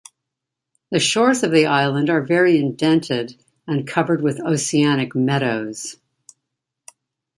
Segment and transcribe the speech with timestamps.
[0.89, 5.97] The shores of the island are very indented and covered with oceanic meadows.